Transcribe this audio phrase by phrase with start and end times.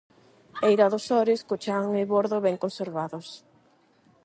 [0.67, 3.27] Eira do sores, co chan e bordo ben conservados.